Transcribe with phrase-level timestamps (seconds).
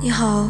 [0.00, 0.48] 你好，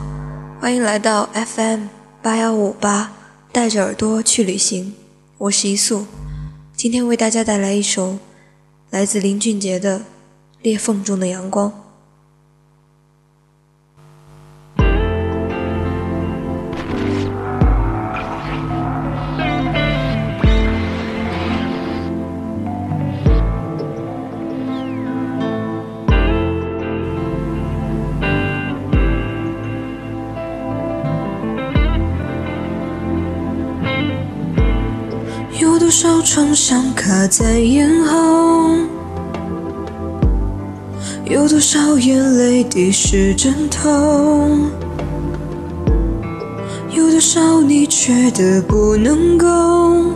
[0.61, 1.87] 欢迎来到 FM
[2.21, 3.11] 八幺五八，
[3.51, 4.93] 带着耳朵去旅行。
[5.39, 6.07] 我是一素，
[6.77, 8.19] 今天为大家带来一首
[8.91, 10.01] 来自林俊杰的
[10.61, 11.71] 《裂缝中的阳光》。
[35.89, 38.77] 有多少创伤卡在咽喉？
[41.25, 44.51] 有多少眼泪滴湿枕头？
[46.91, 50.13] 有多少你觉得不能够？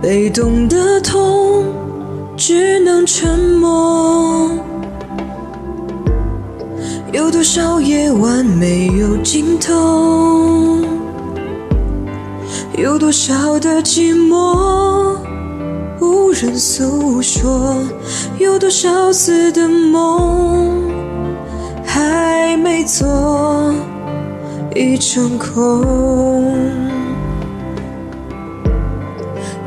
[0.00, 1.64] 被动的痛，
[2.36, 4.48] 只能沉默。
[7.10, 10.78] 有多少夜晚没有尽头？
[12.80, 15.16] 有多少的寂寞
[16.00, 17.74] 无人诉说？
[18.38, 20.88] 有多少次的梦
[21.84, 23.74] 还没做，
[24.76, 26.54] 已成空。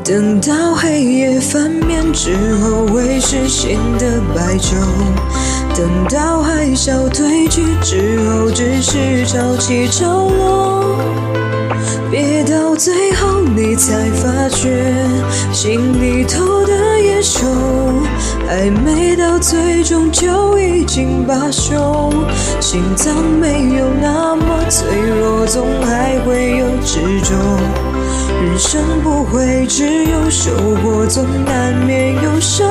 [0.02, 4.74] 等到黑夜翻面之后，会是新的白昼；
[5.76, 11.02] 等到海啸退去之后，只是潮起潮落。
[12.12, 14.68] 别到最后你才发觉，
[15.50, 17.40] 心里头的野兽
[18.46, 22.12] 还没到最终就已经罢休。
[22.60, 24.86] 心脏没有那么脆
[25.18, 27.34] 弱，总还会有执着。
[28.44, 30.50] 人生不会只有收
[30.84, 32.68] 获，总难免有伤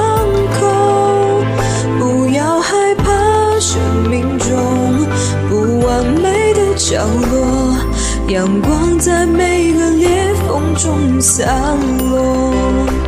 [0.59, 1.43] 口。
[1.97, 5.03] 不要害怕生命中
[5.49, 7.40] 不完美的角落。
[8.27, 13.00] 阳光在每个裂缝中散落。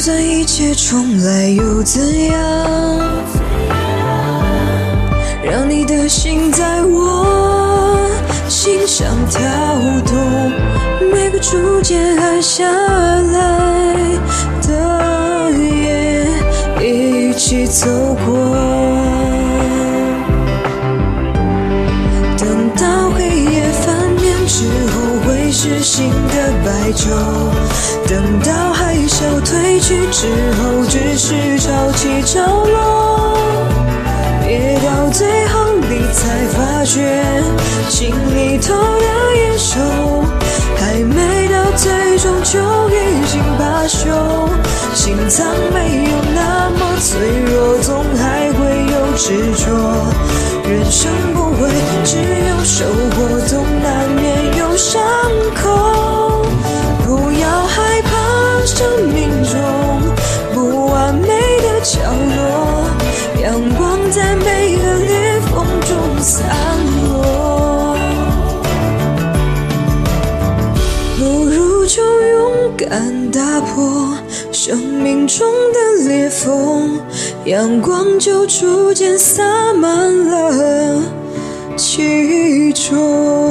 [0.00, 2.34] 就算一切重来又怎样？
[5.42, 8.08] 让你的心在我
[8.48, 9.42] 心上跳
[10.06, 10.50] 动，
[11.12, 13.94] 每个逐渐暗下来
[14.62, 16.26] 的夜
[16.80, 17.86] 一起走
[18.24, 18.29] 过。
[25.62, 26.34] 是新的
[26.64, 27.10] 白昼。
[28.08, 30.26] 等到海啸退去之
[30.56, 33.36] 后，只是潮起潮落。
[34.46, 37.04] 别到最后你才发觉，
[37.90, 39.04] 心里头的
[39.36, 39.78] 野兽
[40.78, 44.08] 还没到最终就已经罢休。
[44.94, 47.20] 心脏没有那么脆
[47.52, 48.60] 弱，总还会
[48.94, 49.68] 有执着。
[50.64, 51.68] 人生不会
[52.02, 52.86] 只有收
[64.10, 66.44] 在每个裂缝中散
[67.04, 67.96] 落。
[71.18, 74.16] 不如就勇敢打破
[74.52, 75.78] 生命中的
[76.08, 76.98] 裂缝，
[77.44, 81.02] 阳光就逐渐洒满了
[81.76, 83.49] 其中。